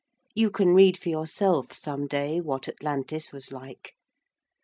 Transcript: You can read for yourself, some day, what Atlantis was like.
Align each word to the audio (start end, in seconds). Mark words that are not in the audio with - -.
You 0.33 0.49
can 0.49 0.73
read 0.73 0.97
for 0.97 1.09
yourself, 1.09 1.71
some 1.73 2.07
day, 2.07 2.41
what 2.41 2.67
Atlantis 2.67 3.31
was 3.31 3.51
like. 3.51 3.93